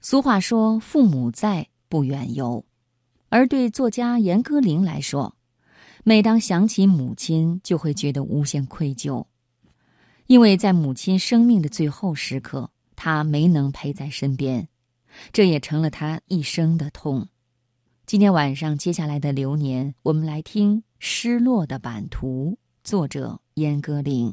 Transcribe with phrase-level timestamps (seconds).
[0.00, 2.64] 俗话说：“父母在，不远游。”
[3.28, 5.36] 而对作家严歌苓来说，
[6.04, 9.26] 每当想起母亲，就会觉得无限愧疚，
[10.26, 14.66] 因为在母亲生命的最后时刻，他没能陪在身边，
[15.32, 17.28] 这也成了他一生的痛。
[18.06, 24.32] 今天晚上，接下来的流年，我们来听《失落的版图》，作者严歌苓。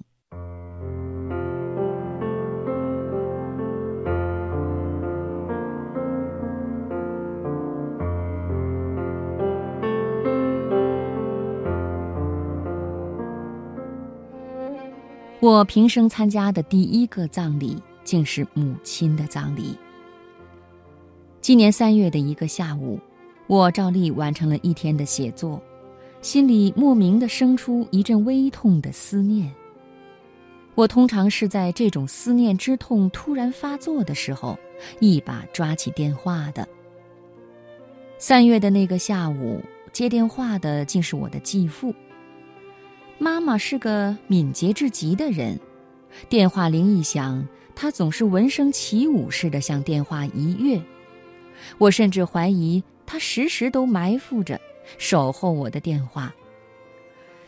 [15.40, 19.78] 我平生参加的第一个葬礼，竟是母亲的葬礼。
[21.42, 23.00] 今年三月的一个下午，
[23.46, 25.62] 我照例完成了一天的写作，
[26.24, 29.54] 心里莫名的生出一阵微痛的思念。
[30.74, 34.58] 我通常是在这种思念之痛突然发作的时候，
[35.00, 36.68] 一把抓起电话的。
[38.18, 39.62] 三月的那个下午，
[39.92, 41.94] 接电话的竟是我的继父。
[43.20, 45.60] 妈妈是个敏捷至极的人，
[46.30, 50.82] 电话铃一响，她总是闻声起舞似的向电话一跃。
[51.78, 54.60] 我甚至怀疑她时时都埋伏着，
[54.98, 56.34] 守候我的电话。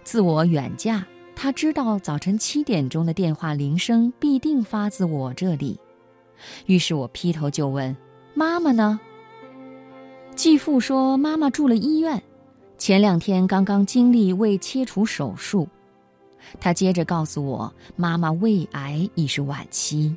[0.04, 5.80] 自我远嫁，她知道早晨七点钟的电话铃声必定发自我这里，
[6.66, 7.96] 于是我劈头就问
[8.34, 9.00] ：“妈妈呢？”
[10.36, 12.22] 继父说：“妈妈住了医院。”
[12.80, 15.68] 前两天刚刚经历胃切除手术，
[16.62, 20.16] 他接着告诉我，妈妈胃癌已是晚期。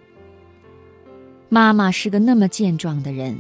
[1.49, 3.37] 妈妈是个那么健壮的人，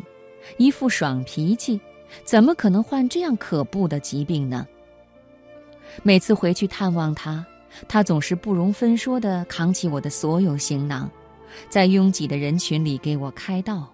[0.59, 1.81] 一副爽脾气，
[2.25, 4.67] 怎么可能患这样可怖的疾病呢？
[6.03, 7.47] 每次回去探望她，
[7.87, 11.09] 她总是不容分说地扛起我的所有行囊，
[11.71, 13.92] 在拥挤的人群里给我开道。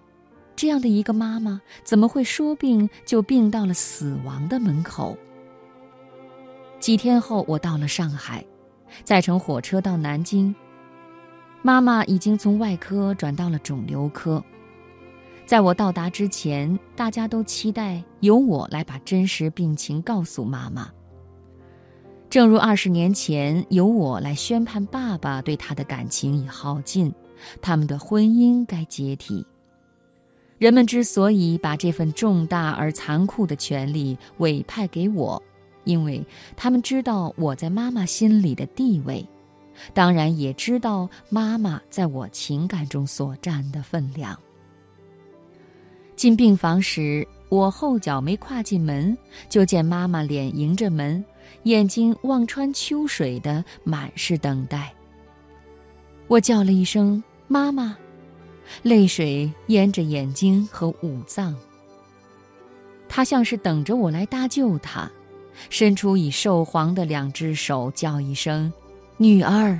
[0.59, 5.17] 这样的一个妈妈，怎么会说病就病到了死亡的门口？
[6.81, 8.45] 几天后，我到了上海，
[9.05, 10.53] 再乘火车到南京。
[11.61, 14.43] 妈妈已经从外科转到了肿瘤科。
[15.45, 20.91] 在我到达之前，大家都期待由我来把真实病情告诉妈妈。
[22.29, 27.13] 正如二十年前，由我来宣判爸爸对她的感情已耗尽，
[27.61, 29.47] 他们的婚姻该解体。
[30.59, 35.41] 人们之所以把这份重大而残酷的权利委派给我，
[35.85, 36.23] 因为
[36.57, 39.25] 他们知道我在妈妈心里的地位，
[39.93, 44.37] 当然也知道妈妈在我情感中所占的分量。
[46.17, 51.23] 进病房时，我后脚没跨进门，就见妈妈脸迎着门，
[51.63, 54.93] 眼睛望穿秋水的满是等待。
[56.27, 57.97] 我叫了一声“妈妈”。
[58.83, 61.55] 泪水淹着眼睛和五脏。
[63.07, 65.09] 他像是等着我来搭救他，
[65.69, 68.71] 伸出已瘦黄的两只手，叫一声
[69.17, 69.79] “女儿”。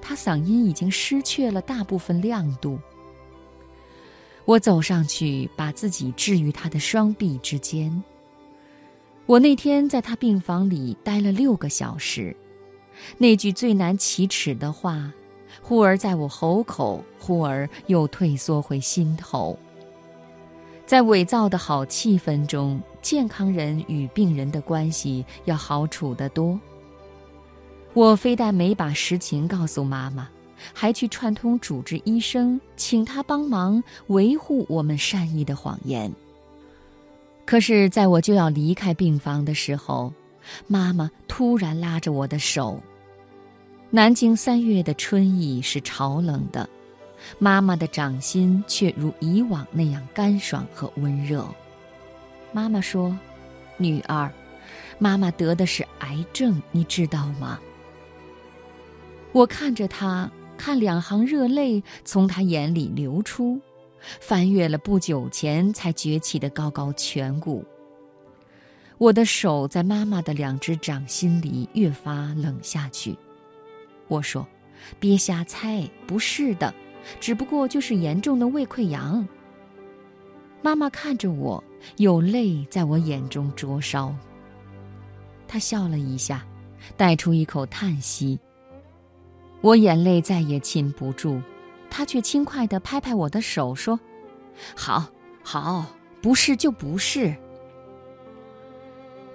[0.00, 2.78] 他嗓音已经失去了大部分亮度。
[4.46, 8.02] 我走上去，把自己置于他的双臂之间。
[9.26, 12.34] 我那天在他病房里待了六个小时，
[13.18, 15.12] 那句最难启齿的话。
[15.62, 19.58] 忽而在我喉口，忽而又退缩回心头。
[20.86, 26.58] 在伪造的好气氛中，健康人与病人的关系要好处得多。
[27.92, 30.28] 我非但没把实情告诉妈妈，
[30.72, 36.10] 还去串通主治医生，请他帮忙维护我们善意的谎言。
[37.44, 40.12] 可是，在我就要离开病房的时候，
[40.66, 42.80] 妈妈突然拉着我的手。
[43.90, 46.68] 南京三月的春意是潮冷的，
[47.38, 51.48] 妈妈的掌心却如以往那样干爽和温热。
[52.52, 53.18] 妈妈说
[53.78, 54.30] ：“女儿，
[54.98, 57.58] 妈妈得的是癌症，你知道吗？”
[59.32, 63.58] 我看着她，看两行热泪从她眼里流出，
[64.20, 67.64] 翻越了不久前才崛起的高高颧骨。
[68.98, 73.16] 我的手在妈妈的两只掌心里越发冷下去。
[74.08, 74.46] 我说
[74.98, 76.74] ：“别瞎猜，不是的，
[77.20, 79.26] 只不过就是严重的胃溃疡。”
[80.60, 81.62] 妈妈看着我，
[81.98, 84.14] 有泪在我眼中灼烧。
[85.46, 86.44] 她笑了一下，
[86.96, 88.38] 带出一口叹息。
[89.60, 91.40] 我眼泪再也禁不住，
[91.90, 93.98] 她却轻快地拍拍我的手，说
[94.74, 95.06] ：“好，
[95.42, 95.86] 好，
[96.20, 97.34] 不是就不是。”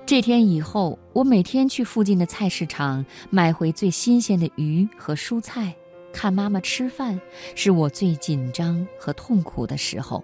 [0.05, 5.73] 这天以后，我每天去附近的菜市场买回最新鲜的鱼和蔬菜，
[6.11, 7.19] 看妈妈吃饭，
[7.55, 10.23] 是我最紧张和痛苦的时候。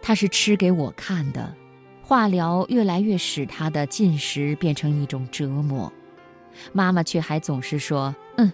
[0.00, 1.52] 她是吃给我看的，
[2.00, 5.92] 化疗越来越使她的进食变成一种折磨。
[6.72, 8.50] 妈妈却还总是说：“嗯，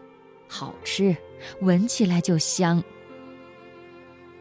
[0.49, 1.15] 好吃，
[1.61, 2.83] 闻起来就香。”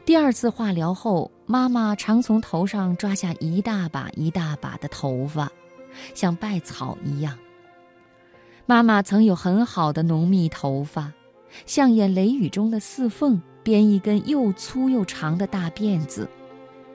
[0.05, 5.50] 第二次化疗后，妈妈常从头上抓下一大把一大把的头发，
[6.13, 7.38] 像败草一样。
[8.65, 11.13] 妈妈曾有很好的浓密头发，
[11.65, 16.27] 像演雷雨中的四凤编一根又粗又长的大辫子，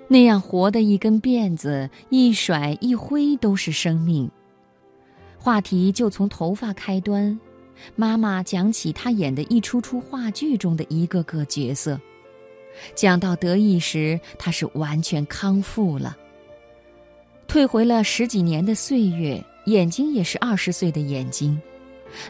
[0.07, 4.31] 那样活的一根辫子，一甩一挥都是生命。
[5.39, 7.41] 话题就从头发开端，
[7.97, 11.99] 妈妈讲起她演的一出出话剧中的一个个角色。
[12.95, 16.17] 讲到得意时，他是完全康复了，
[17.47, 21.61] 退回了十几年的岁月，眼睛也是二十岁的眼睛，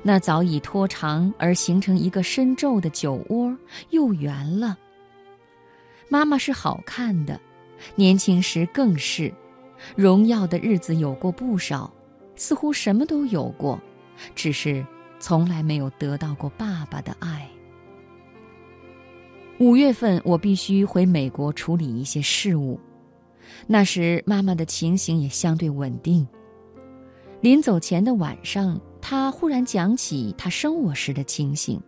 [0.02, 3.56] 那早已拖长而形成一个深皱的酒窝
[3.90, 4.76] 又圆了。
[6.08, 7.40] 妈妈是好看的，
[7.94, 9.32] 年轻时更是，
[9.94, 11.92] 荣耀的日子有过不少，
[12.34, 13.78] 似乎什么都有过，
[14.34, 14.84] 只是
[15.20, 17.48] 从来没有得到过爸爸的爱。
[19.58, 22.78] 五月份，我必须回美国处理一些事务。
[23.66, 26.26] 那时，妈妈的情形也相对稳定。
[27.40, 31.80] 临走前的晚上，她忽然讲起她生我时的情形。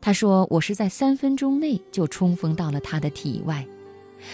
[0.00, 3.64] 她说：“我是在三分钟内就冲锋到了她的体外。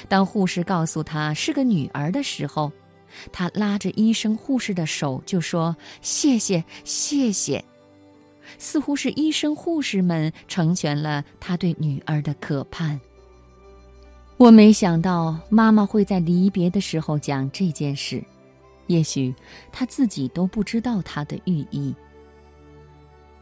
[0.09, 2.73] 当护士告诉她是个女儿的时候，
[3.33, 7.63] 她拉着医生、护士的手就说：‘谢谢，谢谢。’”
[8.59, 13.01] 似乎是医生护士们成全了他对女儿的渴盼。
[14.37, 18.23] 我没想到妈妈会在离别的时候讲这件事，
[18.89, 19.33] 也许
[19.71, 21.95] 她自己都不知道它的寓意。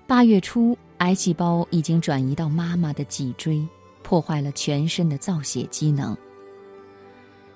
[0.06, 3.66] 八月初，癌细胞已经转移到妈妈的脊椎，
[4.02, 6.14] 破坏了全身的造血机能，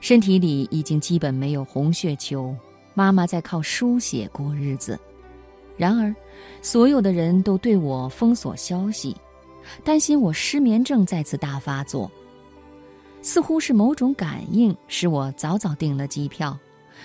[0.01, 2.57] 身体里已经基本没有红血球，
[2.95, 4.99] 妈妈在靠输血过日子。
[5.77, 6.15] 然而，
[6.63, 9.17] 所有的人都对我封锁消息，
[9.85, 12.11] 担心我失眠症再次大发作。
[13.23, 16.57] 似乎是某种感应，使我早早订了机票，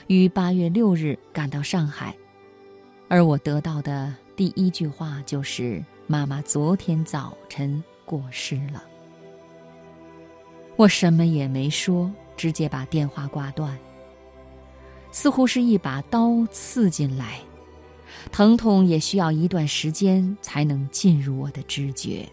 [0.07, 2.15] 于八月六日赶到上海。
[3.07, 8.83] 而我得到的第一句话就是：“妈妈昨天早晨过世了。”
[10.77, 13.77] 我什么也没说，直接把电话挂断。
[15.11, 17.39] 似乎是一把刀刺进来。
[18.31, 22.27] 疼痛也需要一段时间才能进入我的知觉。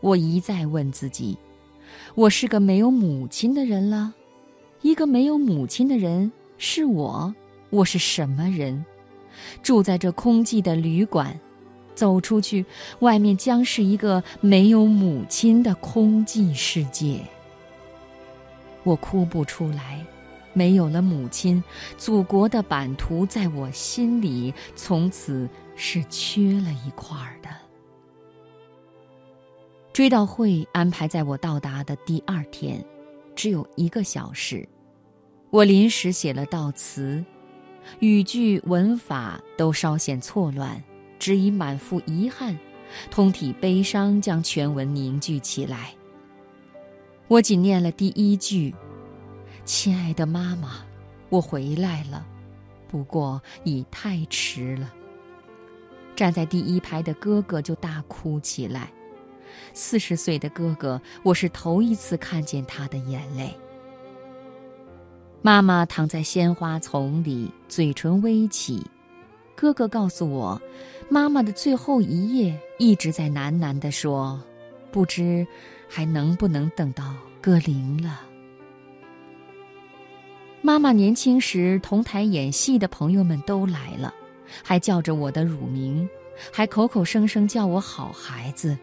[0.00, 1.36] 我一再问自己：
[2.14, 4.14] 我是个没有母亲的人了？
[4.82, 7.34] 一个没有母亲的人是我？
[7.70, 8.84] 我是什么人？
[9.62, 11.40] 住在这空寂的旅馆，
[11.94, 12.64] 走出去，
[13.00, 17.20] 外面将是一个没有母亲的空寂世界。
[18.82, 20.04] 我哭不出来。
[20.54, 21.62] 没有了母亲，
[21.98, 25.46] 祖国的版图在我心里从此
[25.76, 27.50] 是缺了一块的。
[29.92, 32.82] 追悼会安排在我到达的第二天，
[33.36, 34.66] 只有一个小时，
[35.50, 37.24] 我临时写了悼词，
[37.98, 40.82] 语句文法都稍显错乱，
[41.18, 42.58] 只以满腹遗憾、
[43.10, 45.94] 通体悲伤将全文凝聚起来。
[47.28, 48.74] 我仅念了第一句。
[49.64, 50.84] 亲爱的妈妈，
[51.30, 52.26] 我回来了，
[52.86, 54.92] 不过已太迟了。
[56.14, 58.92] 站在第一排的哥哥就大哭起来。
[59.72, 63.56] 四十岁的哥哥，我是头一次看见他的眼泪。
[65.40, 68.84] 妈妈躺在鲜花丛里，嘴唇微起。
[69.56, 70.60] 哥哥告诉我，
[71.08, 74.40] 妈妈的最后一夜一直在喃喃地说
[74.92, 75.46] ：“不知
[75.88, 78.20] 还能不能等到歌灵了。”
[80.66, 84.14] 妈妈年轻时同台演戏的朋友们都来了，
[84.62, 86.08] 还叫着我的乳名，
[86.50, 88.74] 还口口声声叫我好孩子。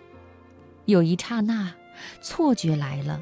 [0.86, 1.74] 有一刹那，
[2.22, 3.20] 错觉来了，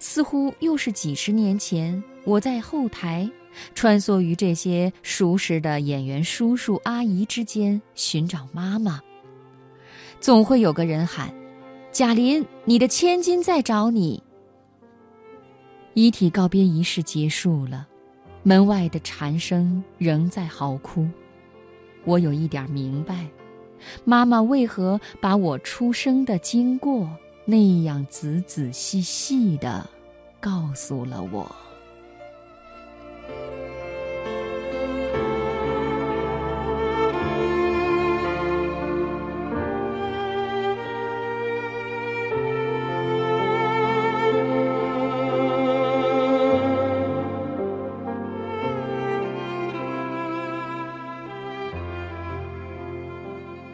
[0.00, 3.30] 似乎又是几十年前，我在后台
[3.76, 9.00] 穿梭于这些熟识的演员叔叔阿姨之间寻找妈妈。
[10.18, 11.32] 总会有个人喊
[11.92, 14.20] ：“贾林，你的千金在找你。”
[15.94, 17.86] 遗体告别仪式结束了，
[18.42, 21.08] 门外的蝉声仍在嚎哭。
[22.04, 23.26] 我有一点明白，
[24.04, 27.08] 妈妈为何把我出生的经过
[27.44, 29.88] 那样仔仔细细的
[30.40, 31.54] 告诉了我。